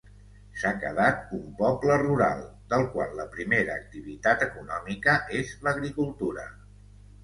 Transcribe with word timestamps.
S'ha 0.61 0.69
quedat 0.83 1.35
un 1.39 1.43
poble 1.59 1.99
rural, 2.05 2.43
del 2.73 2.87
qual 2.97 3.15
la 3.21 3.29
primera 3.37 3.79
activitat 3.85 4.49
econòmica 4.51 5.19
és 5.45 5.57
l'agricultura. 5.67 6.53